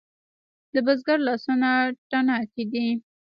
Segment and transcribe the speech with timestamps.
[0.73, 1.69] د بزګر لاسونه
[2.09, 2.87] تڼاکې دي؟